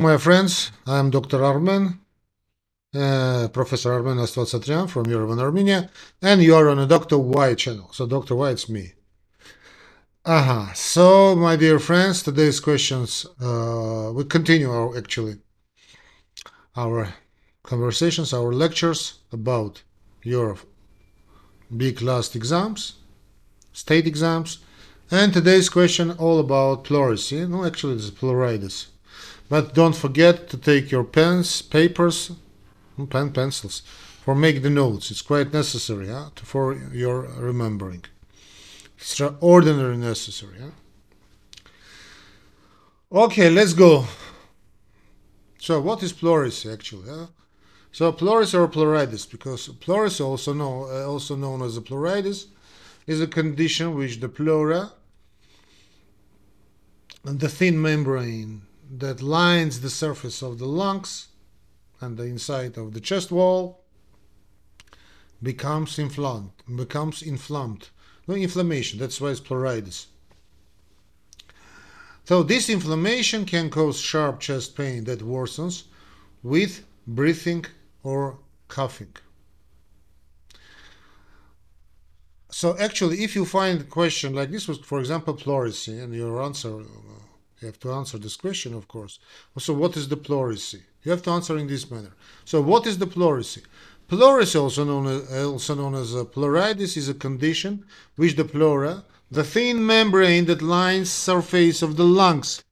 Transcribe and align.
My 0.00 0.16
friends, 0.16 0.70
I'm 0.86 1.10
Dr. 1.10 1.44
Armen, 1.44 1.98
uh, 2.94 3.48
Professor 3.48 3.92
Armen 3.92 4.18
Astvatsatryan 4.18 4.88
from 4.88 5.06
Yerevan, 5.06 5.40
Armenia, 5.40 5.90
and 6.22 6.40
you 6.40 6.54
are 6.54 6.68
on 6.68 6.78
a 6.78 6.86
Dr. 6.86 7.18
Why 7.18 7.54
channel. 7.54 7.90
So 7.92 8.06
Dr. 8.06 8.36
Why, 8.36 8.50
it's 8.50 8.68
me. 8.68 8.92
Aha. 10.24 10.70
So, 10.76 11.34
my 11.34 11.56
dear 11.56 11.80
friends, 11.80 12.22
today's 12.22 12.60
questions, 12.60 13.26
uh, 13.40 14.12
we 14.14 14.22
continue 14.22 14.70
our, 14.70 14.96
actually, 14.96 15.38
our 16.76 17.12
conversations, 17.64 18.32
our 18.32 18.52
lectures 18.52 19.18
about 19.32 19.82
your 20.22 20.58
big 21.76 22.02
last 22.02 22.36
exams, 22.36 22.98
state 23.72 24.06
exams, 24.06 24.60
and 25.10 25.32
today's 25.32 25.68
question 25.68 26.12
all 26.12 26.38
about 26.38 26.84
pleurisy. 26.84 27.48
No, 27.48 27.64
actually, 27.64 27.96
it's 27.96 28.10
pleuritis. 28.10 28.86
But 29.48 29.74
don't 29.74 29.96
forget 29.96 30.48
to 30.50 30.58
take 30.58 30.90
your 30.90 31.04
pens, 31.04 31.62
papers, 31.62 32.32
pen, 33.08 33.32
pencils, 33.32 33.82
for 34.22 34.34
make 34.34 34.62
the 34.62 34.70
notes. 34.70 35.10
It's 35.10 35.22
quite 35.22 35.52
necessary 35.52 36.08
huh, 36.08 36.30
for 36.36 36.74
your 36.92 37.22
remembering. 37.38 38.04
Extraordinary 38.98 39.96
necessary. 39.96 40.56
Huh? 40.60 40.70
Okay, 43.10 43.48
let's 43.48 43.72
go. 43.72 44.04
So, 45.58 45.80
what 45.80 46.02
is 46.02 46.12
pleurisy 46.12 46.70
actually? 46.70 47.08
Huh? 47.08 47.28
So, 47.90 48.12
pleurisy 48.12 48.58
or 48.58 48.68
pleuritis, 48.68 49.30
because 49.30 49.68
pleurisy, 49.68 50.22
also, 50.22 50.52
know, 50.52 50.84
uh, 50.84 51.08
also 51.08 51.36
known 51.36 51.62
as 51.62 51.76
a 51.78 51.80
pleuritis, 51.80 52.46
is 53.06 53.22
a 53.22 53.26
condition 53.26 53.94
which 53.94 54.20
the 54.20 54.28
pleura 54.28 54.92
and 57.24 57.40
the 57.40 57.48
thin 57.48 57.80
membrane 57.80 58.67
that 58.90 59.22
lines 59.22 59.80
the 59.80 59.90
surface 59.90 60.42
of 60.42 60.58
the 60.58 60.66
lungs 60.66 61.28
and 62.00 62.16
the 62.16 62.24
inside 62.24 62.78
of 62.78 62.94
the 62.94 63.00
chest 63.00 63.30
wall 63.30 63.84
becomes 65.42 65.98
inflamed 65.98 66.50
becomes 66.76 67.22
inflamed. 67.22 67.90
No 68.26 68.34
inflammation 68.34 68.98
that's 68.98 69.20
why 69.20 69.30
it's 69.30 69.40
pleuritis. 69.40 70.06
So 72.24 72.42
this 72.42 72.68
inflammation 72.68 73.44
can 73.46 73.70
cause 73.70 73.98
sharp 73.98 74.40
chest 74.40 74.76
pain 74.76 75.04
that 75.04 75.20
worsens 75.20 75.84
with 76.42 76.84
breathing 77.06 77.64
or 78.02 78.38
coughing. 78.68 79.14
So 82.50 82.76
actually 82.78 83.22
if 83.22 83.34
you 83.36 83.44
find 83.44 83.80
a 83.80 83.84
question 83.84 84.34
like 84.34 84.50
this 84.50 84.66
was 84.66 84.78
for 84.78 84.98
example 84.98 85.34
pleurisy 85.34 86.02
and 86.02 86.14
your 86.14 86.42
answer 86.42 86.80
uh, 86.80 87.27
you 87.60 87.66
have 87.66 87.80
to 87.80 87.92
answer 87.92 88.18
this 88.18 88.36
question, 88.36 88.74
of 88.74 88.86
course. 88.88 89.18
So, 89.58 89.72
what 89.74 89.96
is 89.96 90.08
the 90.08 90.16
pleurisy? 90.16 90.82
You 91.02 91.10
have 91.10 91.22
to 91.22 91.30
answer 91.30 91.58
in 91.58 91.66
this 91.66 91.90
manner. 91.90 92.12
So, 92.44 92.60
what 92.60 92.86
is 92.86 92.98
the 92.98 93.06
pleurisy? 93.06 93.62
Pleurisy, 94.08 94.58
also 94.58 94.84
known 94.84 95.06
as, 95.06 95.44
also 95.44 95.74
known 95.74 95.94
as 95.94 96.12
pleuritis, 96.12 96.96
is 96.96 97.08
a 97.08 97.14
condition 97.14 97.84
which 98.16 98.36
the 98.36 98.44
pleura, 98.44 99.04
the 99.30 99.44
thin 99.44 99.84
membrane 99.84 100.46
that 100.46 100.62
lines 100.62 101.10
surface 101.10 101.82
of 101.82 101.96
the 101.96 102.04
lungs 102.04 102.62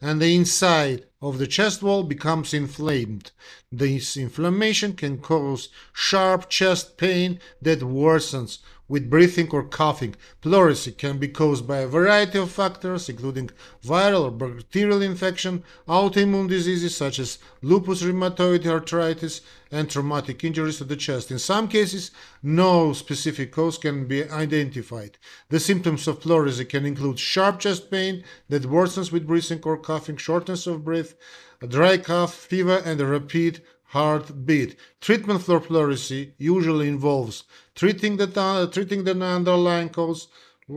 and 0.00 0.20
the 0.20 0.36
inside 0.36 1.06
of 1.22 1.38
the 1.38 1.46
chest 1.46 1.82
wall 1.82 2.04
becomes 2.04 2.52
inflamed. 2.52 3.32
This 3.72 4.16
inflammation 4.16 4.92
can 4.92 5.18
cause 5.18 5.70
sharp 5.92 6.50
chest 6.50 6.96
pain 6.98 7.40
that 7.62 7.80
worsens 7.80 8.58
with 8.88 9.10
breathing 9.10 9.48
or 9.50 9.64
coughing. 9.64 10.14
Pleurisy 10.42 10.92
can 10.92 11.18
be 11.18 11.28
caused 11.28 11.66
by 11.66 11.78
a 11.78 11.86
variety 11.86 12.38
of 12.38 12.50
factors, 12.50 13.08
including 13.08 13.50
viral 13.84 14.24
or 14.26 14.30
bacterial 14.30 15.02
infection, 15.02 15.64
autoimmune 15.88 16.48
diseases 16.48 16.96
such 16.96 17.18
as 17.18 17.38
lupus 17.62 18.02
rheumatoid 18.02 18.66
arthritis, 18.66 19.40
and 19.72 19.90
traumatic 19.90 20.44
injuries 20.44 20.78
to 20.78 20.84
the 20.84 20.96
chest. 20.96 21.30
In 21.30 21.38
some 21.38 21.66
cases, 21.66 22.12
no 22.42 22.92
specific 22.92 23.50
cause 23.50 23.78
can 23.78 24.06
be 24.06 24.28
identified. 24.30 25.18
The 25.48 25.58
symptoms 25.58 26.06
of 26.06 26.20
pleurisy 26.20 26.64
can 26.64 26.86
include 26.86 27.18
sharp 27.18 27.58
chest 27.60 27.90
pain 27.90 28.22
that 28.48 28.62
worsens 28.62 29.10
with 29.10 29.26
breathing 29.26 29.60
or 29.64 29.76
coughing, 29.76 30.16
shortness 30.16 30.66
of 30.66 30.84
breath, 30.84 31.14
a 31.60 31.66
dry 31.66 31.98
cough, 31.98 32.34
fever, 32.34 32.80
and 32.84 33.00
a 33.00 33.06
rapid 33.06 33.62
heartbeat. 33.88 34.76
Treatment 35.00 35.42
for 35.42 35.60
pleurisy 35.60 36.32
usually 36.38 36.88
involves 36.88 37.44
treating 37.74 38.16
the, 38.16 38.28
uh, 38.40 38.66
treating 38.66 39.04
the 39.04 39.20
underlying 39.22 39.88
cause, 39.88 40.28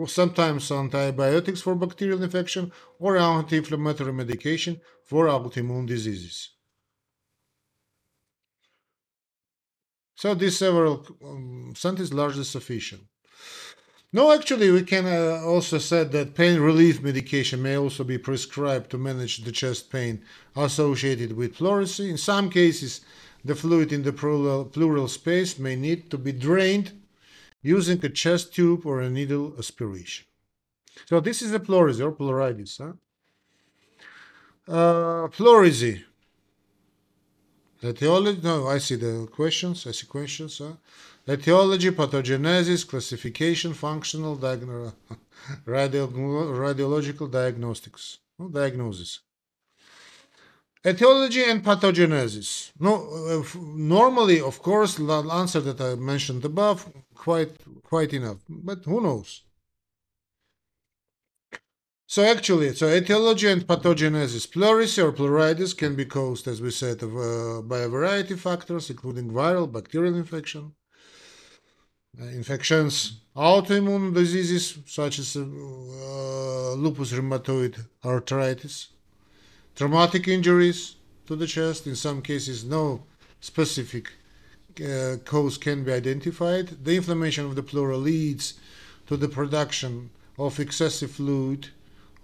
sometimes 0.06 0.72
antibiotics 0.72 1.62
for 1.62 1.76
bacterial 1.76 2.22
infection 2.22 2.72
or 3.00 3.18
anti-inflammatory 3.18 4.14
medication 4.14 4.80
for 5.04 5.26
autoimmune 5.26 5.88
diseases. 5.88 6.52
So 10.16 10.36
these 10.36 10.58
several 10.58 11.08
um, 11.24 11.74
is 11.76 12.14
largely 12.14 12.44
sufficient. 12.44 13.09
No, 14.12 14.32
actually, 14.32 14.72
we 14.72 14.82
can 14.82 15.06
uh, 15.06 15.44
also 15.46 15.78
say 15.78 16.04
that 16.04 16.34
pain 16.34 16.60
relief 16.60 17.02
medication 17.02 17.62
may 17.62 17.78
also 17.78 18.04
be 18.04 18.18
prescribed 18.18 18.90
to 18.90 18.98
manage 18.98 19.44
the 19.44 19.52
chest 19.52 19.92
pain 19.92 20.24
associated 20.56 21.34
with 21.38 21.58
pleurisy. 21.58 22.10
In 22.10 22.18
some 22.18 22.50
cases, 22.50 23.02
the 23.46 23.54
fluid 23.54 23.94
in 23.94 24.02
the 24.02 24.12
pleural, 24.12 24.66
pleural 24.66 25.08
space 25.08 25.60
may 25.60 25.76
need 25.76 26.10
to 26.10 26.18
be 26.18 26.32
drained 26.32 26.94
using 27.62 28.04
a 28.04 28.10
chest 28.10 28.56
tube 28.56 28.84
or 28.86 29.00
a 29.00 29.10
needle 29.10 29.54
aspiration. 29.60 30.26
So 31.06 31.20
this 31.20 31.44
is 31.44 31.52
the 31.52 31.60
pleurisy 31.60 32.02
or 32.02 32.12
pleuritis. 32.12 32.80
Huh? 32.80 32.94
Uh, 34.74 35.28
pleurisy. 35.28 36.04
Etiology, 37.84 38.42
no, 38.44 38.68
I 38.68 38.80
see 38.80 38.96
the 38.96 39.28
questions, 39.32 39.86
I 39.88 39.92
see 39.92 40.08
questions. 40.08 40.58
Huh? 40.58 40.74
Etiology, 41.30 41.92
pathogenesis, 41.92 42.88
classification, 42.88 43.74
functional, 43.74 44.36
radio- 45.66 46.08
radiological 46.08 47.30
diagnostics, 47.30 48.18
no, 48.40 48.50
diagnosis. 48.50 49.20
Etiology 50.84 51.44
and 51.44 51.64
pathogenesis. 51.64 52.72
No, 52.80 52.94
uh, 52.96 53.44
normally, 53.62 54.42
of 54.42 54.60
course, 54.64 54.96
the 54.96 55.14
answer 55.42 55.60
that 55.60 55.80
I 55.82 55.94
mentioned 55.96 56.46
above, 56.46 56.92
quite 57.14 57.54
quite 57.84 58.14
enough. 58.14 58.40
But 58.50 58.86
who 58.86 59.00
knows? 59.02 59.44
So 62.08 62.24
actually, 62.24 62.74
so 62.74 62.88
etiology 62.88 63.50
and 63.50 63.68
pathogenesis, 63.68 64.48
pleurisy 64.48 65.04
or 65.04 65.12
pleuritis 65.12 65.78
can 65.78 65.96
be 65.96 66.06
caused, 66.06 66.48
as 66.48 66.60
we 66.60 66.72
said, 66.72 67.04
uh, 67.04 67.62
by 67.62 67.80
a 67.82 67.90
variety 67.90 68.34
of 68.34 68.42
factors, 68.42 68.90
including 68.90 69.30
viral, 69.30 69.72
bacterial 69.72 70.16
infection, 70.16 70.74
infections, 72.18 73.22
autoimmune 73.36 74.14
diseases 74.14 74.78
such 74.86 75.20
as 75.20 75.36
uh, 75.36 76.74
lupus 76.74 77.14
rheumatoid 77.14 77.86
arthritis, 78.04 78.90
traumatic 79.76 80.28
injuries 80.28 80.96
to 81.28 81.36
the 81.36 81.48
chest. 81.48 81.88
In 81.88 81.96
some 81.96 82.22
cases, 82.22 82.64
no 82.64 83.04
specific 83.40 84.12
uh, 84.84 85.18
cause 85.26 85.58
can 85.58 85.84
be 85.84 85.94
identified. 85.94 86.84
The 86.84 86.96
inflammation 86.98 87.46
of 87.46 87.56
the 87.56 87.64
pleura 87.64 87.98
leads 87.98 88.56
to 89.08 89.18
the 89.18 89.30
production 89.30 90.10
of 90.38 90.60
excessive 90.60 91.12
fluid 91.12 91.70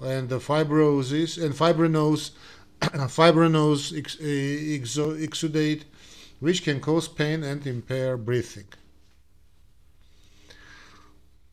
and 0.02 0.30
the 0.30 0.40
fibrosis 0.40 1.42
and 1.42 1.54
fibrinose 1.54 2.32
fibrinose 2.82 3.98
ex, 3.98 4.18
exudate 4.18 5.84
which 6.42 6.64
can 6.64 6.82
cause 6.82 7.08
pain 7.08 7.44
and 7.44 7.66
impair 7.66 8.18
breathing. 8.18 8.68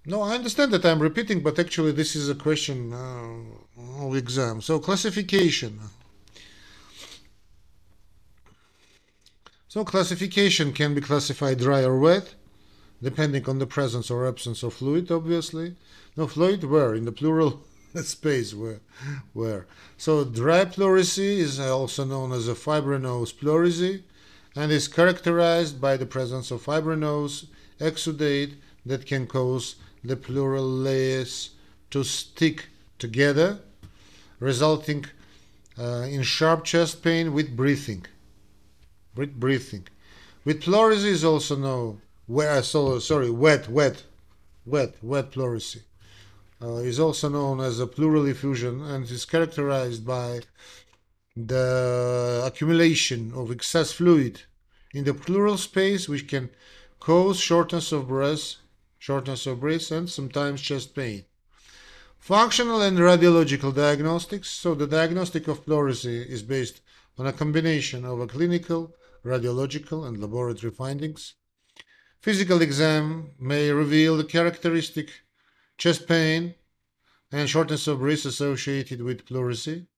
No, 0.04 0.22
I 0.22 0.34
understand 0.34 0.72
that 0.72 0.84
I'm 0.84 1.00
repeating, 1.00 1.40
but 1.40 1.58
actually 1.58 1.92
this 1.92 2.16
is 2.16 2.28
a 2.28 2.34
question 2.34 2.92
uh, 2.92 4.04
of 4.04 4.16
exam. 4.16 4.60
So 4.60 4.80
classification. 4.80 5.78
So 9.68 9.84
classification 9.84 10.72
can 10.72 10.94
be 10.94 11.00
classified 11.00 11.58
dry 11.58 11.82
or 11.82 11.98
wet, 11.98 12.34
depending 13.00 13.48
on 13.48 13.58
the 13.58 13.66
presence 13.66 14.10
or 14.10 14.26
absence 14.26 14.62
of 14.64 14.74
fluid, 14.74 15.10
obviously. 15.10 15.76
No 16.16 16.26
fluid 16.26 16.64
where? 16.64 16.94
In 16.94 17.04
the 17.04 17.12
pleural 17.12 17.62
space 18.02 18.54
where 18.54 18.80
where 19.32 19.66
so 19.96 20.24
dry 20.24 20.64
pleurisy 20.64 21.38
is 21.38 21.60
also 21.60 22.04
known 22.04 22.32
as 22.32 22.48
a 22.48 22.54
fibrinose 22.54 23.32
pleurisy 23.34 24.02
and 24.56 24.72
is 24.72 24.88
characterized 24.88 25.80
by 25.80 25.96
the 25.96 26.06
presence 26.06 26.50
of 26.50 26.64
fibrinose 26.64 27.46
exudate 27.78 28.54
that 28.84 29.06
can 29.06 29.26
cause 29.26 29.76
the 30.04 30.16
pleural 30.16 30.68
layers 30.68 31.50
to 31.90 32.02
stick 32.02 32.66
together 32.98 33.60
resulting 34.40 35.04
uh, 35.78 36.06
in 36.10 36.22
sharp 36.22 36.64
chest 36.64 37.02
pain 37.02 37.32
with 37.32 37.56
breathing. 37.56 38.04
With 39.14 39.38
breathing. 39.38 39.86
With 40.44 40.62
pleurisy 40.62 41.10
is 41.10 41.24
also 41.24 41.56
known 41.56 42.00
where 42.26 42.62
so 42.62 42.98
sorry 42.98 43.30
wet 43.30 43.68
wet 43.68 44.04
wet 44.64 44.94
wet 45.02 45.32
pleurisy 45.32 45.82
uh, 46.62 46.76
is 46.76 46.98
also 47.00 47.28
known 47.28 47.60
as 47.60 47.80
a 47.80 47.86
pleural 47.86 48.26
effusion 48.26 48.82
and 48.82 49.08
is 49.10 49.24
characterized 49.24 50.06
by 50.06 50.40
the 51.36 52.42
accumulation 52.44 53.32
of 53.34 53.50
excess 53.50 53.92
fluid 53.92 54.42
in 54.92 55.04
the 55.04 55.14
pleural 55.14 55.56
space, 55.56 56.08
which 56.08 56.28
can 56.28 56.50
cause 57.00 57.40
shortness 57.40 57.90
of 57.92 58.08
breath, 58.08 58.56
shortness 59.02 59.48
of 59.48 59.58
breath, 59.58 59.90
and 59.90 60.08
sometimes 60.08 60.62
chest 60.62 60.94
pain. 60.94 61.24
Functional 62.20 62.80
and 62.82 62.96
radiological 62.98 63.74
diagnostics. 63.74 64.48
So 64.48 64.76
the 64.76 64.86
diagnostic 64.86 65.48
of 65.48 65.66
pleurisy 65.66 66.24
is 66.24 66.44
based 66.44 66.82
on 67.18 67.26
a 67.26 67.32
combination 67.32 68.04
of 68.04 68.20
a 68.20 68.28
clinical, 68.28 68.94
radiological, 69.24 70.06
and 70.06 70.20
laboratory 70.20 70.72
findings. 70.72 71.34
Physical 72.20 72.62
exam 72.62 73.32
may 73.40 73.72
reveal 73.72 74.16
the 74.16 74.22
characteristic 74.36 75.10
chest 75.76 76.06
pain 76.06 76.54
and 77.32 77.50
shortness 77.50 77.88
of 77.88 77.98
breath 77.98 78.24
associated 78.24 79.02
with 79.02 79.26
pleurisy. 79.26 79.88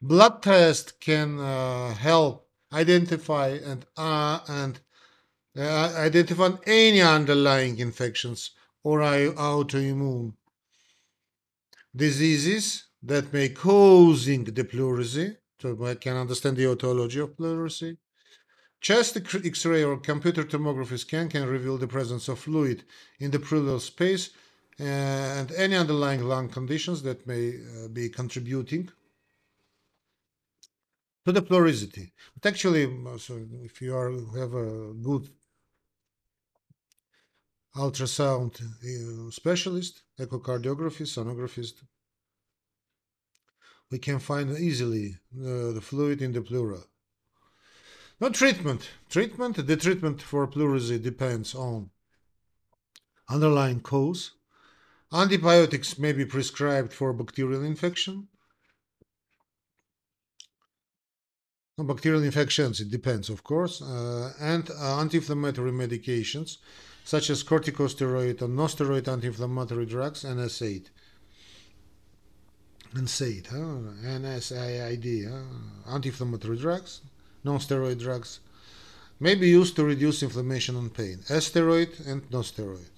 Blood 0.00 0.42
test 0.42 0.98
can 1.00 1.38
uh, 1.38 1.92
help 1.92 2.48
identify 2.72 3.48
and 3.48 3.84
uh, 3.98 4.40
and 4.48 4.80
uh, 5.56 5.92
identify 5.96 6.50
any 6.66 7.02
underlying 7.02 7.78
infections 7.78 8.50
or 8.82 9.00
autoimmune 9.00 10.32
diseases 11.94 12.84
that 13.02 13.32
may 13.32 13.48
causing 13.48 14.44
the 14.44 14.64
pleurisy. 14.64 15.36
So 15.60 15.78
I 15.84 15.94
can 15.94 16.16
understand 16.16 16.56
the 16.56 16.72
etiology 16.72 17.20
of 17.20 17.36
pleurisy. 17.36 17.98
Chest 18.80 19.16
X-ray 19.16 19.84
or 19.84 19.96
computer 19.98 20.42
tomography 20.42 20.98
scan 20.98 21.28
can 21.28 21.46
reveal 21.46 21.78
the 21.78 21.86
presence 21.86 22.28
of 22.28 22.40
fluid 22.40 22.82
in 23.20 23.30
the 23.30 23.38
pleural 23.38 23.78
space 23.78 24.30
and 24.78 25.52
any 25.52 25.76
underlying 25.76 26.24
lung 26.24 26.48
conditions 26.48 27.02
that 27.02 27.24
may 27.26 27.50
uh, 27.50 27.88
be 27.88 28.08
contributing 28.08 28.88
to 31.24 31.30
the 31.30 31.42
pleurisy. 31.42 32.10
But 32.34 32.48
actually, 32.48 32.86
so 33.18 33.40
if 33.62 33.80
you 33.80 33.94
are 33.94 34.10
have 34.36 34.54
a 34.54 34.92
good 34.94 35.28
ultrasound 37.76 38.60
uh, 38.60 39.30
specialist, 39.30 40.02
echocardiography, 40.18 41.06
sonographist, 41.06 41.82
we 43.90 43.98
can 43.98 44.18
find 44.18 44.56
easily 44.56 45.18
uh, 45.38 45.72
the 45.72 45.80
fluid 45.82 46.22
in 46.22 46.32
the 46.32 46.40
pleura. 46.40 46.80
No 48.20 48.30
treatment. 48.30 48.90
Treatment. 49.08 49.66
The 49.66 49.76
treatment 49.76 50.22
for 50.22 50.46
pleurisy 50.46 51.02
depends 51.02 51.54
on 51.54 51.90
underlying 53.28 53.80
cause. 53.80 54.32
Antibiotics 55.12 55.98
may 55.98 56.12
be 56.12 56.24
prescribed 56.24 56.92
for 56.92 57.12
bacterial 57.12 57.62
infection. 57.62 58.28
bacterial 61.78 62.22
infections, 62.22 62.80
it 62.80 62.90
depends, 62.90 63.28
of 63.28 63.42
course, 63.42 63.82
uh, 63.82 64.32
and 64.38 64.70
uh, 64.70 65.00
anti-inflammatory 65.00 65.72
medications 65.72 66.58
such 67.04 67.30
as 67.30 67.42
corticosteroid 67.42 68.40
and 68.42 68.56
non-steroid 68.56 69.08
anti-inflammatory 69.08 69.86
drugs, 69.86 70.24
NSAID. 70.24 70.86
NSAID, 72.94 73.46
huh? 73.46 74.08
NSAID, 74.18 75.30
huh? 75.30 75.94
anti-inflammatory 75.94 76.58
drugs, 76.58 77.00
non-steroid 77.44 77.98
drugs, 77.98 78.40
may 79.18 79.34
be 79.34 79.48
used 79.48 79.76
to 79.76 79.84
reduce 79.84 80.22
inflammation 80.22 80.76
and 80.76 80.92
pain, 80.92 81.18
steroid 81.18 82.06
and 82.06 82.30
non-steroid. 82.30 82.88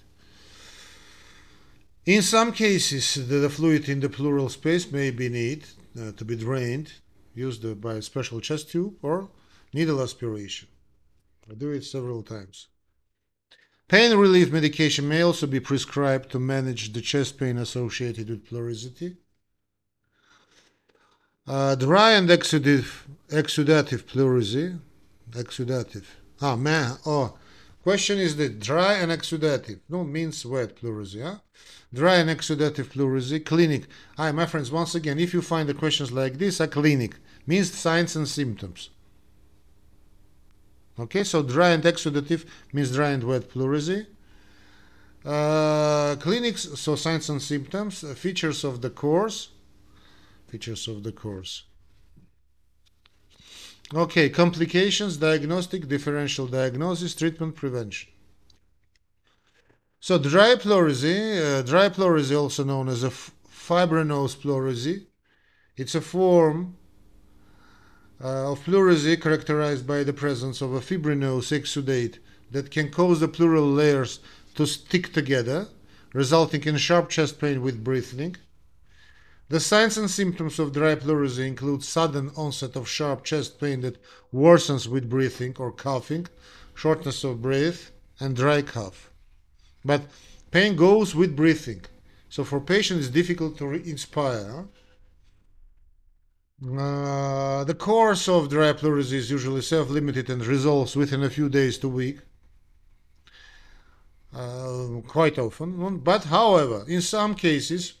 In 2.05 2.21
some 2.21 2.51
cases, 2.51 3.15
the, 3.15 3.37
the, 3.37 3.49
fluid 3.49 3.89
in 3.89 3.99
the 3.99 4.09
pleural 4.09 4.49
space 4.49 4.91
may 4.91 5.09
be 5.09 5.27
need 5.29 5.65
uh, 5.99 6.11
to 6.11 6.25
be 6.25 6.35
drained 6.35 6.93
used 7.33 7.81
by 7.81 7.95
a 7.95 8.01
special 8.01 8.39
chest 8.39 8.69
tube 8.69 8.95
or 9.01 9.29
needle 9.73 10.01
aspiration. 10.01 10.67
I 11.49 11.55
do 11.55 11.71
it 11.71 11.83
several 11.83 12.21
times. 12.21 12.67
Pain 13.87 14.17
relief 14.17 14.51
medication 14.51 15.07
may 15.07 15.21
also 15.21 15.45
be 15.45 15.59
prescribed 15.59 16.31
to 16.31 16.39
manage 16.39 16.91
the 16.91 17.01
chest 17.01 17.37
pain 17.37 17.57
associated 17.57 18.29
with 18.29 18.49
pleurisy. 18.49 19.17
Uh, 21.47 21.75
dry 21.75 22.13
and 22.13 22.27
exudative, 22.29 23.03
exudative 23.29 24.03
pleurisy. 24.05 24.79
Exudative. 25.29 26.05
Ah, 26.41 26.55
man. 26.55 26.97
Oh, 27.05 27.37
question 27.83 28.17
is 28.17 28.35
the 28.37 28.49
dry 28.49 28.93
and 28.93 29.11
exudative. 29.11 29.81
No, 29.87 30.03
means 30.03 30.43
wet 30.43 30.75
pleurisy. 30.77 31.21
Huh? 31.21 31.37
Dry 31.93 32.15
and 32.15 32.29
exudative 32.31 32.91
pleurisy. 32.91 33.45
Clinic. 33.45 33.85
Hi, 34.17 34.31
my 34.31 34.47
friends, 34.47 34.71
once 34.71 34.95
again, 34.95 35.19
if 35.19 35.31
you 35.31 35.43
find 35.43 35.69
the 35.69 35.75
questions 35.75 36.11
like 36.11 36.39
this, 36.39 36.59
a 36.59 36.67
clinic 36.67 37.17
means 37.45 37.71
signs 37.71 38.15
and 38.15 38.27
symptoms. 38.27 38.89
Okay, 40.97 41.23
so 41.23 41.43
dry 41.43 41.69
and 41.69 41.83
exudative 41.83 42.45
means 42.71 42.93
dry 42.93 43.09
and 43.09 43.23
wet 43.23 43.49
pleurisy. 43.49 44.07
Uh, 45.25 46.15
clinics, 46.17 46.69
so 46.79 46.95
signs 46.95 47.29
and 47.29 47.41
symptoms, 47.41 48.03
uh, 48.03 48.13
features 48.13 48.63
of 48.63 48.81
the 48.81 48.89
course, 48.89 49.49
features 50.47 50.87
of 50.87 51.03
the 51.03 51.11
course. 51.11 51.63
Okay, 53.93 54.29
complications, 54.29 55.17
diagnostic, 55.17 55.87
differential 55.87 56.47
diagnosis, 56.47 57.13
treatment, 57.13 57.55
prevention. 57.55 58.09
So 59.99 60.17
dry 60.17 60.55
pleurisy, 60.55 61.39
uh, 61.39 61.61
dry 61.63 61.89
pleurisy 61.89 62.35
also 62.35 62.63
known 62.63 62.87
as 62.87 63.03
a 63.03 63.09
fibrinous 63.11 64.35
pleurisy, 64.35 65.07
it's 65.75 65.95
a 65.95 66.01
form 66.01 66.77
uh, 68.23 68.51
of 68.51 68.63
pleurisy 68.63 69.17
characterized 69.17 69.85
by 69.85 70.03
the 70.03 70.13
presence 70.13 70.61
of 70.61 70.73
a 70.73 70.81
fibrinous 70.81 71.51
exudate 71.51 72.19
that 72.51 72.71
can 72.71 72.89
cause 72.89 73.19
the 73.19 73.27
pleural 73.27 73.67
layers 73.67 74.19
to 74.55 74.65
stick 74.65 75.11
together, 75.11 75.67
resulting 76.13 76.63
in 76.63 76.77
sharp 76.77 77.09
chest 77.09 77.39
pain 77.39 77.61
with 77.61 77.83
breathing. 77.83 78.35
The 79.49 79.59
signs 79.59 79.97
and 79.97 80.09
symptoms 80.09 80.57
of 80.57 80.73
dry 80.73 80.95
pleurisy 80.95 81.45
include 81.47 81.83
sudden 81.83 82.31
onset 82.35 82.75
of 82.75 82.87
sharp 82.87 83.23
chest 83.23 83.59
pain 83.59 83.81
that 83.81 84.01
worsens 84.33 84.87
with 84.87 85.09
breathing 85.09 85.55
or 85.59 85.71
coughing, 85.71 86.27
shortness 86.73 87.23
of 87.23 87.41
breath, 87.41 87.91
and 88.19 88.35
dry 88.35 88.61
cough. 88.61 89.11
But 89.83 90.03
pain 90.49 90.75
goes 90.75 91.13
with 91.13 91.35
breathing, 91.35 91.83
so 92.29 92.43
for 92.43 92.59
patients 92.59 93.05
it's 93.05 93.13
difficult 93.13 93.57
to 93.59 93.71
inspire. 93.73 94.65
Uh, 96.63 97.65
the 97.65 97.75
course 97.75 98.29
of 98.29 98.49
dry 98.49 98.71
pleurisy 98.71 99.17
is 99.17 99.29
usually 99.29 99.61
self-limited 99.61 100.29
and 100.29 100.45
resolves 100.45 100.95
within 100.95 101.21
a 101.21 101.29
few 101.29 101.49
days 101.49 101.77
to 101.77 101.89
week. 101.89 102.19
Uh, 104.33 105.01
quite 105.07 105.37
often. 105.37 105.99
But 105.99 106.25
however, 106.25 106.85
in 106.87 107.01
some 107.01 107.35
cases, 107.35 107.93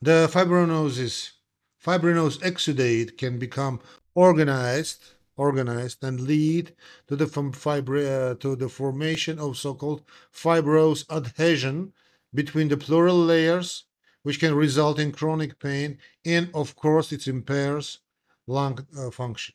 the 0.00 0.28
fibrinosis, 0.32 1.32
fibrinous 1.78 2.38
exudate 2.38 3.18
can 3.18 3.40
become 3.40 3.80
organized, 4.14 5.14
organized 5.36 6.02
and 6.04 6.20
lead 6.20 6.74
to 7.08 7.16
the, 7.16 7.26
fibri- 7.26 8.06
uh, 8.06 8.34
to 8.36 8.54
the 8.54 8.68
formation 8.68 9.38
of 9.40 9.56
so-called 9.56 10.02
fibrous 10.30 11.04
adhesion 11.10 11.92
between 12.32 12.68
the 12.68 12.76
pleural 12.76 13.18
layers 13.18 13.84
which 14.22 14.40
can 14.40 14.54
result 14.54 14.98
in 14.98 15.12
chronic 15.12 15.58
pain, 15.58 15.98
and 16.24 16.50
of 16.54 16.76
course, 16.76 17.12
it 17.12 17.26
impairs 17.26 17.98
lung 18.46 18.86
uh, 18.96 19.10
function. 19.10 19.54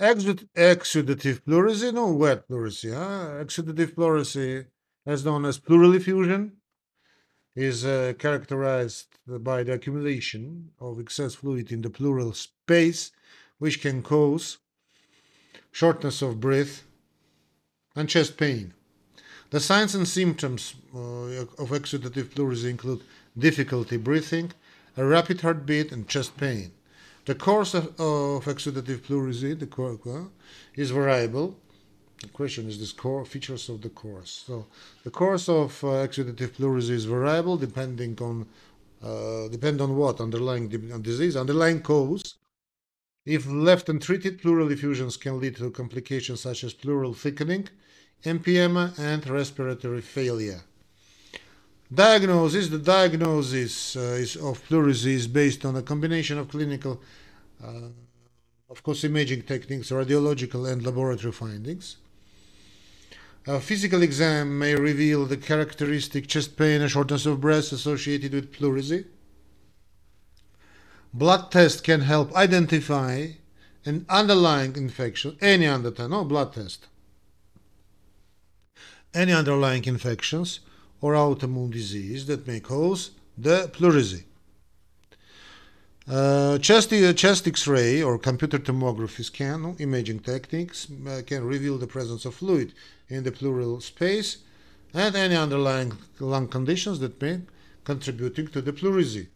Exud 0.00 0.48
exudative 0.56 1.42
pleurisy, 1.42 1.92
no 1.92 2.12
wet 2.12 2.48
pleurisy. 2.48 2.92
Huh? 2.92 3.44
Exudative 3.44 3.94
pleurisy, 3.94 4.66
as 5.06 5.24
known 5.24 5.44
as 5.44 5.58
pleural 5.58 5.94
effusion, 5.94 6.56
is 7.54 7.84
uh, 7.84 8.14
characterized 8.18 9.08
by 9.26 9.62
the 9.62 9.74
accumulation 9.74 10.70
of 10.80 10.98
excess 10.98 11.34
fluid 11.34 11.70
in 11.70 11.82
the 11.82 11.90
pleural 11.90 12.32
space, 12.32 13.12
which 13.58 13.80
can 13.80 14.02
cause 14.02 14.58
shortness 15.70 16.22
of 16.22 16.40
breath 16.40 16.84
and 17.94 18.08
chest 18.08 18.36
pain. 18.36 18.74
The 19.52 19.60
signs 19.60 19.94
and 19.94 20.08
symptoms 20.08 20.74
uh, 20.94 21.44
of 21.62 21.72
exudative 21.80 22.30
pleurisy 22.34 22.70
include 22.70 23.02
difficulty 23.38 23.98
breathing, 23.98 24.50
a 24.96 25.04
rapid 25.04 25.42
heartbeat, 25.42 25.92
and 25.92 26.08
chest 26.08 26.38
pain. 26.38 26.72
The 27.26 27.34
course 27.34 27.74
of, 27.74 27.88
of 28.00 28.46
exudative 28.46 29.00
pleurisy 29.02 29.52
the 29.52 30.30
is 30.74 30.90
variable. 30.90 31.54
The 32.22 32.28
question 32.28 32.66
is 32.66 32.78
the 32.80 32.98
core 32.98 33.26
features 33.26 33.68
of 33.68 33.82
the 33.82 33.90
course. 33.90 34.44
So 34.46 34.68
the 35.04 35.10
course 35.10 35.50
of 35.50 35.84
uh, 35.84 36.08
exudative 36.08 36.52
pleurisy 36.56 36.94
is 36.94 37.04
variable 37.04 37.58
depending 37.58 38.18
on 38.22 38.46
uh, 39.02 39.48
depend 39.48 39.82
on 39.82 39.96
what 39.96 40.22
underlying 40.22 40.68
disease, 41.02 41.36
underlying 41.36 41.82
cause. 41.82 42.36
If 43.26 43.46
left 43.46 43.90
untreated, 43.90 44.40
pleural 44.40 44.72
effusions 44.72 45.18
can 45.18 45.38
lead 45.38 45.56
to 45.56 45.70
complications 45.70 46.40
such 46.40 46.64
as 46.64 46.72
pleural 46.72 47.12
thickening, 47.12 47.68
emphysema, 48.24 48.98
and 48.98 49.26
respiratory 49.28 50.00
failure. 50.00 50.60
Diagnosis. 51.92 52.68
The 52.68 52.78
diagnosis 52.78 53.96
uh, 53.96 54.16
is 54.18 54.36
of 54.36 54.66
pleurisy 54.66 55.12
is 55.12 55.26
based 55.26 55.64
on 55.64 55.76
a 55.76 55.82
combination 55.82 56.38
of 56.38 56.48
clinical, 56.48 57.02
uh, 57.62 57.88
of 58.70 58.82
course, 58.82 59.04
imaging 59.04 59.42
techniques, 59.42 59.90
radiological 59.90 60.70
and 60.70 60.84
laboratory 60.84 61.32
findings. 61.32 61.96
A 63.46 63.60
physical 63.60 64.02
exam 64.02 64.58
may 64.58 64.74
reveal 64.74 65.26
the 65.26 65.36
characteristic 65.36 66.28
chest 66.28 66.56
pain 66.56 66.80
and 66.80 66.90
shortness 66.90 67.26
of 67.26 67.40
breath 67.40 67.72
associated 67.72 68.32
with 68.32 68.52
pleurisy. 68.52 69.04
Blood 71.12 71.50
test 71.50 71.84
can 71.84 72.02
help 72.02 72.34
identify 72.34 73.32
an 73.84 74.06
underlying 74.08 74.76
infection, 74.76 75.36
any 75.40 75.66
underlying, 75.66 76.10
no 76.10 76.24
blood 76.24 76.54
test, 76.54 76.86
any 79.14 79.32
underlying 79.32 79.84
infections 79.84 80.60
or 81.00 81.14
autoimmune 81.14 81.70
disease 81.70 82.26
that 82.26 82.46
may 82.46 82.60
cause 82.60 83.10
the 83.36 83.68
pleurisy. 83.72 84.24
Uh, 86.08 86.58
chest, 86.58 86.92
uh, 86.92 87.12
chest 87.12 87.46
X-ray 87.46 88.02
or 88.02 88.18
computer 88.18 88.58
tomography 88.58 89.24
scan 89.24 89.76
imaging 89.78 90.18
techniques 90.18 90.88
uh, 91.06 91.22
can 91.24 91.44
reveal 91.44 91.78
the 91.78 91.86
presence 91.86 92.24
of 92.24 92.34
fluid 92.34 92.72
in 93.08 93.22
the 93.22 93.30
pleural 93.30 93.80
space 93.80 94.38
and 94.92 95.14
any 95.14 95.36
underlying 95.36 95.92
lung 96.18 96.48
conditions 96.48 96.98
that 96.98 97.20
may 97.22 97.40
contributing 97.84 98.48
to 98.48 98.60
the 98.60 98.72
pleurisy. 98.72 99.28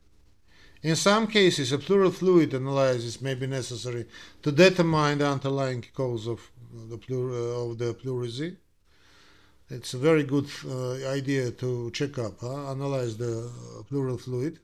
In 0.83 0.97
some 0.97 1.27
cases, 1.27 1.73
a 1.73 1.79
pleural 1.79 2.11
fluid 2.11 2.55
analysis 2.55 3.21
may 3.21 3.35
be 3.35 3.47
necessary 3.47 4.07
to 4.43 4.53
determine 4.53 5.19
the 5.19 5.27
underlying 5.27 5.85
cause 5.95 6.27
of 6.27 6.51
the, 6.73 6.99
pleur- 6.99 7.31
uh, 7.31 7.71
of 7.71 7.79
the 7.79 7.95
pleurisy. 7.95 8.57
It's 9.69 9.95
a 9.95 9.99
very 9.99 10.23
good 10.23 10.49
uh, 10.65 11.09
idea 11.09 11.51
to 11.51 11.91
check 11.91 12.19
up, 12.19 12.43
analyze 12.43 13.17
the 13.17 13.51
pleural 13.89 14.19
fluid. 14.19 14.61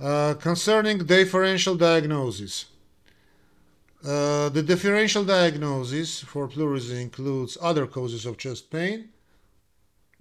Uh, 0.00 0.34
concerning 0.34 0.98
differential 0.98 1.76
diagnosis. 1.76 2.64
Uh, 4.04 4.48
the 4.48 4.62
differential 4.62 5.24
diagnosis 5.24 6.20
for 6.20 6.48
pleurisy 6.48 7.00
includes 7.00 7.56
other 7.60 7.86
causes 7.86 8.26
of 8.26 8.36
chest 8.36 8.68
pain. 8.68 9.10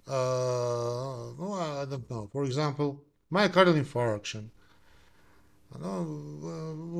Uh, 0.07 0.12
oh, 0.13 1.81
I 1.81 1.86
don't 1.89 2.07
know. 2.12 2.29
For 2.31 2.43
example, 2.43 3.01
myocardial 3.33 3.81
infarction. 3.81 4.50
Uh, 5.74 6.03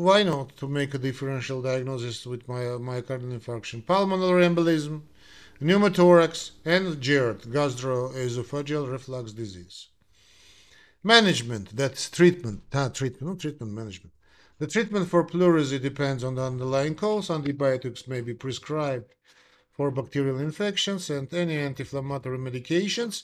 why 0.06 0.24
not 0.24 0.56
to 0.58 0.68
make 0.68 0.94
a 0.94 0.98
differential 0.98 1.62
diagnosis 1.62 2.26
with 2.26 2.48
my, 2.48 2.62
myocardial 2.62 3.38
infarction? 3.38 3.86
Pulmonary 3.86 4.48
embolism, 4.48 5.02
pneumothorax, 5.62 6.52
and 6.66 7.00
GERD, 7.00 7.42
gastroesophageal 7.44 8.92
reflux 8.92 9.32
disease. 9.32 9.90
Management, 11.04 11.76
that's 11.76 12.10
treatment, 12.10 12.64
ah, 12.74 12.90
treatment, 12.90 13.34
not 13.34 13.40
treatment, 13.40 13.72
management. 13.72 14.14
The 14.58 14.68
treatment 14.68 15.08
for 15.08 15.24
pleurisy 15.24 15.80
depends 15.80 16.24
on 16.24 16.36
the 16.36 16.44
underlying 16.44 16.96
cause. 16.96 17.30
Antibiotics 17.30 18.08
may 18.08 18.22
be 18.22 18.34
prescribed 18.34 19.14
for 19.72 19.92
bacterial 19.92 20.40
infections 20.40 21.10
and 21.10 21.34
any 21.34 21.58
anti-inflammatory 21.58 22.38
medications 22.38 23.24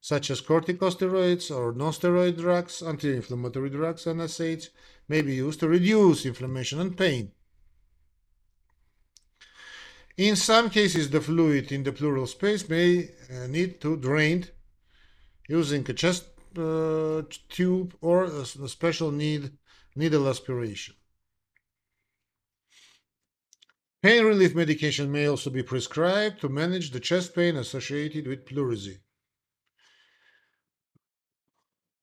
such 0.00 0.30
as 0.30 0.40
corticosteroids 0.40 1.54
or 1.54 1.72
non-steroid 1.72 2.38
drugs, 2.38 2.82
anti-inflammatory 2.82 3.70
drugs, 3.70 4.06
and 4.06 4.20
NSAIDs, 4.20 4.70
may 5.08 5.20
be 5.20 5.34
used 5.34 5.60
to 5.60 5.68
reduce 5.68 6.24
inflammation 6.24 6.80
and 6.80 6.96
pain. 6.96 7.32
In 10.20 10.36
some 10.36 10.68
cases, 10.68 11.08
the 11.08 11.22
fluid 11.22 11.72
in 11.72 11.82
the 11.82 11.92
pleural 11.92 12.26
space 12.26 12.68
may 12.68 13.08
uh, 13.32 13.46
need 13.46 13.80
to 13.80 13.96
drained 13.96 14.50
using 15.48 15.82
a 15.88 15.94
chest 15.94 16.26
uh, 16.58 17.22
tube 17.48 17.94
or 18.02 18.24
a, 18.24 18.42
a 18.42 18.68
special 18.68 19.10
need 19.12 19.50
needle 19.96 20.28
aspiration. 20.28 20.94
Pain 24.02 24.22
relief 24.26 24.54
medication 24.54 25.10
may 25.10 25.26
also 25.26 25.48
be 25.48 25.62
prescribed 25.62 26.38
to 26.42 26.50
manage 26.50 26.90
the 26.90 27.00
chest 27.00 27.34
pain 27.34 27.56
associated 27.56 28.26
with 28.26 28.44
pleurisy. 28.44 28.98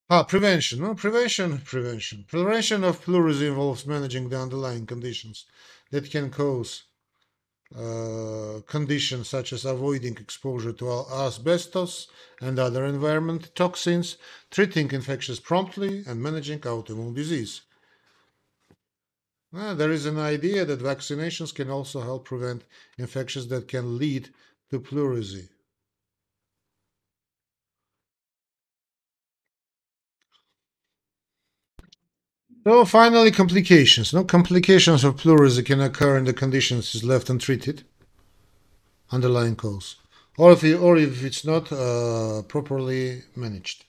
Ah, 0.10 0.24
prevention. 0.24 0.80
No, 0.80 0.96
prevention, 0.96 1.60
prevention. 1.60 2.26
Prevention 2.28 2.84
of 2.84 3.00
pleurisy 3.00 3.46
involves 3.48 3.86
managing 3.86 4.30
the 4.30 4.42
underlying 4.42 4.88
conditions 4.88 5.46
that 5.92 6.10
can 6.10 6.32
cause 6.32 6.86
uh, 7.76 8.62
conditions 8.66 9.28
such 9.28 9.52
as 9.52 9.66
avoiding 9.66 10.18
exposure 10.18 10.72
to 10.74 10.90
asbestos 11.12 12.08
and 12.42 12.58
other 12.60 12.86
environment 12.86 13.54
toxins, 13.56 14.18
treating 14.52 14.90
infections 14.92 15.40
promptly, 15.40 16.04
and 16.08 16.22
managing 16.22 16.60
autoimmune 16.60 17.14
disease. 17.14 17.62
There 19.52 19.92
is 19.92 20.06
an 20.06 20.20
idea 20.20 20.66
that 20.66 20.80
vaccinations 20.80 21.54
can 21.54 21.70
also 21.70 22.02
help 22.02 22.26
prevent 22.26 22.64
infections 22.98 23.48
that 23.48 23.68
can 23.68 23.98
lead 23.98 24.30
to 24.70 24.80
pleurisy. 24.80 25.50
So 32.68 32.84
finally, 32.84 33.32
complications. 33.32 34.14
No 34.14 34.26
complications 34.26 35.06
of 35.06 35.16
pleurisy 35.16 35.64
can 35.64 35.80
occur 35.80 36.18
in 36.18 36.26
the 36.26 36.34
conditions 36.34 36.94
is 36.96 37.02
left 37.02 37.30
untreated, 37.30 37.86
underlying 39.10 39.56
cause, 39.56 39.96
or 40.38 40.52
if, 40.52 40.66
it, 40.66 40.76
or 40.76 40.98
if 40.98 41.24
it's 41.24 41.46
not 41.46 41.72
uh, 41.72 42.42
properly 42.42 43.24
managed. 43.38 43.86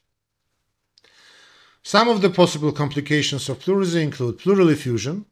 Some 1.82 2.08
of 2.08 2.22
the 2.22 2.30
possible 2.30 2.70
complications 2.70 3.48
of 3.48 3.58
pleurisy 3.58 4.00
include 4.00 4.38
pleural 4.38 4.68
effusion, 4.68 5.26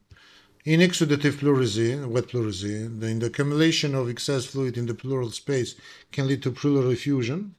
in 0.65 0.81
exudative 0.81 1.37
pleurisy, 1.39 1.95
wet 2.05 2.27
pleurisy, 2.27 2.99
the 2.99 3.27
accumulation 3.27 3.95
of 3.95 4.09
excess 4.09 4.45
fluid 4.45 4.77
in 4.77 4.87
the 4.87 4.93
pleural 4.93 5.31
space 5.31 5.75
can 6.11 6.27
lead 6.27 6.43
to 6.43 6.51
pleural 6.51 6.91
effusion. 6.91 7.55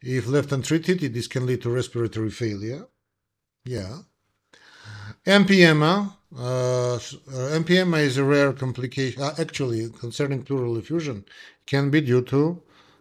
If 0.00 0.28
left 0.28 0.52
untreated, 0.52 1.12
this 1.12 1.26
can 1.26 1.44
lead 1.44 1.62
to 1.62 1.70
respiratory 1.70 2.30
failure. 2.30 2.86
Yeah. 3.64 4.02
Empyema. 5.26 6.16
Uh, 6.36 6.98
empyema 7.56 7.98
is 8.00 8.18
a 8.18 8.24
rare 8.24 8.52
complication. 8.52 9.22
Uh, 9.22 9.34
actually, 9.38 9.88
concerning 9.88 10.42
pleural 10.42 10.76
effusion, 10.76 11.24
can 11.64 11.88
be 11.88 12.02
due 12.02 12.20
to 12.20 12.60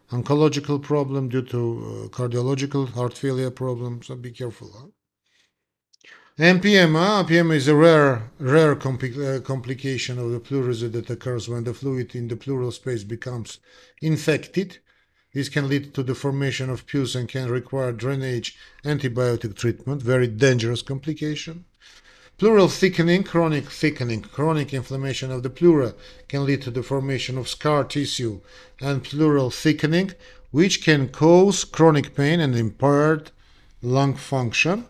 oncological 0.10 0.82
problem, 0.82 1.27
due 1.27 1.42
to 1.42 1.60
uh, 2.06 2.08
cardiological 2.10 2.88
heart 2.94 3.18
failure 3.18 3.51
problem. 3.51 4.01
So 4.03 4.15
be 4.15 4.32
careful. 4.32 4.72
Huh? 4.74 4.88
empyema, 6.39 7.25
empyema 7.25 7.56
is 7.56 7.68
a 7.68 7.75
rare, 7.75 8.32
rare 8.39 8.72
uh, 8.72 9.39
complication 9.42 10.18
of 10.18 10.32
the 10.32 10.39
pleurisy 10.39 10.88
that 10.88 11.10
occurs 11.10 11.50
when 11.50 11.65
the 11.65 11.74
fluid 11.74 12.15
in 12.15 12.30
the 12.30 12.38
pleural 12.38 12.72
space 12.72 13.03
becomes 13.03 13.60
infected. 14.01 14.77
This 15.34 15.50
can 15.50 15.68
lead 15.68 15.94
to 15.96 16.03
the 16.03 16.15
formation 16.15 16.70
of 16.70 16.88
pus 16.88 17.15
and 17.15 17.27
can 17.27 17.50
require 17.50 17.92
drainage 17.92 18.58
antibiotic 18.86 19.58
treatment, 19.58 20.01
very 20.01 20.27
dangerous 20.27 20.82
complication. 20.82 21.65
Pleural 22.40 22.68
thickening, 22.68 23.24
chronic 23.24 23.70
thickening, 23.70 24.22
chronic 24.22 24.74
inflammation 24.74 25.32
of 25.32 25.44
the 25.44 25.52
pleura 25.52 25.94
can 26.28 26.46
lead 26.46 26.63
to 26.63 26.72
the 26.72 26.82
formation 26.82 27.38
of 27.38 27.48
scar 27.48 27.84
tissue 27.84 28.42
and 28.82 29.04
pleural 29.04 29.52
thickening, 29.52 30.13
which 30.50 30.84
can 30.84 31.10
cause 31.10 31.63
chronic 31.63 32.16
pain 32.16 32.40
and 32.40 32.56
impaired 32.56 33.32
lung 33.84 34.16
function. 34.16 34.86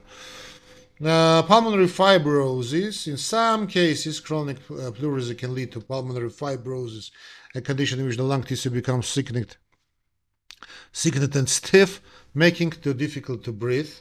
Uh, 1.04 1.44
pulmonary 1.44 1.88
fibrosis. 1.88 3.08
In 3.08 3.18
some 3.18 3.68
cases, 3.68 4.22
chronic 4.22 4.58
uh, 4.70 4.92
pleurisy 4.92 5.38
can 5.38 5.54
lead 5.54 5.74
to 5.74 5.82
pulmonary 5.82 6.30
fibrosis, 6.30 7.12
a 7.56 7.62
condition 7.62 8.00
in 8.00 8.06
which 8.06 8.18
the 8.18 8.24
lung 8.24 8.44
tissue 8.44 8.70
becomes 8.70 9.14
thickened, 9.14 9.58
thickened 10.94 11.36
and 11.36 11.50
stiff, 11.50 12.02
making 12.34 12.72
it 12.72 12.98
difficult 12.98 13.44
to 13.44 13.52
breathe. 13.52 13.94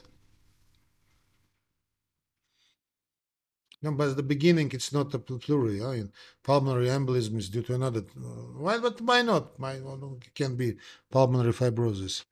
No, 3.83 3.91
but 3.91 4.09
at 4.11 4.15
the 4.15 4.23
beginning, 4.23 4.71
it's 4.71 4.93
not 4.93 5.13
a 5.13 5.19
pleurisy. 5.19 5.79
Huh? 5.81 6.07
pulmonary 6.41 6.87
embolism 6.87 7.37
is 7.37 7.49
due 7.49 7.61
to 7.63 7.75
another. 7.75 7.99
Uh, 8.17 8.63
why? 8.63 8.77
But 8.77 9.01
why 9.01 9.21
not? 9.21 9.59
Why 9.59 9.73
it 9.73 10.33
can 10.33 10.55
be 10.55 10.77
pulmonary 11.11 11.51
fibrosis. 11.51 12.23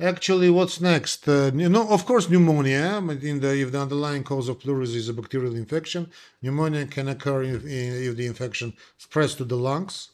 Actually, 0.00 0.50
what's 0.50 0.80
next? 0.80 1.28
Uh, 1.28 1.52
you 1.54 1.68
know, 1.68 1.88
of 1.88 2.04
course, 2.04 2.28
pneumonia. 2.28 2.98
In 3.22 3.38
the, 3.38 3.56
if 3.56 3.70
the 3.70 3.80
underlying 3.80 4.24
cause 4.24 4.48
of 4.48 4.58
pleurisy 4.58 4.96
is 4.96 5.08
a 5.08 5.14
bacterial 5.14 5.54
infection, 5.54 6.10
pneumonia 6.42 6.86
can 6.86 7.06
occur 7.08 7.44
if, 7.44 7.64
if 7.64 8.16
the 8.16 8.26
infection 8.26 8.72
spreads 8.98 9.36
to 9.36 9.44
the 9.44 9.56
lungs. 9.56 10.10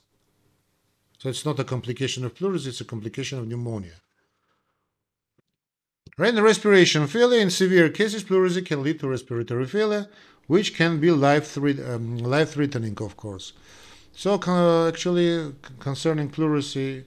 So 1.19 1.31
it's 1.31 1.47
not 1.47 1.59
a 1.59 1.64
complication 1.64 2.26
of 2.26 2.35
pleurisy; 2.35 2.69
it's 2.69 2.83
a 2.83 2.85
complication 2.85 3.38
of 3.38 3.49
pneumonia. 3.49 3.97
The 6.21 6.43
respiration 6.43 7.07
failure 7.07 7.41
in 7.41 7.50
severe 7.50 7.89
cases, 7.89 8.23
pleurisy 8.23 8.62
can 8.62 8.83
lead 8.83 9.00
to 9.00 9.09
respiratory 9.09 9.67
failure, 9.67 10.09
which 10.47 10.77
can 10.77 11.00
be 11.00 11.11
life-threatening, 11.11 11.91
um, 11.91 12.19
life 12.19 12.57
of 12.57 13.17
course. 13.17 13.53
So 14.12 14.35
uh, 14.35 14.89
actually, 14.89 15.55
concerning 15.79 16.29
pleurisy, 16.29 17.05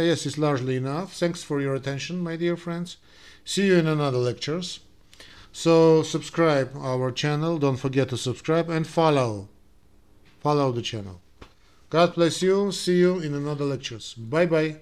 Yes, 0.00 0.24
it's 0.24 0.38
largely 0.38 0.76
enough. 0.76 1.12
Thanks 1.12 1.42
for 1.42 1.60
your 1.60 1.74
attention, 1.74 2.20
my 2.20 2.36
dear 2.36 2.56
friends. 2.56 2.96
See 3.44 3.66
you 3.66 3.76
in 3.76 3.86
another 3.86 4.18
lectures. 4.18 4.80
So 5.52 6.02
subscribe 6.02 6.74
our 6.78 7.10
channel. 7.10 7.58
Don't 7.58 7.76
forget 7.76 8.08
to 8.08 8.16
subscribe 8.16 8.70
and 8.70 8.86
follow. 8.86 9.48
Follow 10.40 10.72
the 10.72 10.80
channel. 10.80 11.20
God 11.90 12.14
bless 12.14 12.40
you. 12.40 12.72
See 12.72 12.98
you 12.98 13.18
in 13.18 13.34
another 13.34 13.64
lectures. 13.64 14.14
Bye 14.14 14.46
bye. 14.46 14.80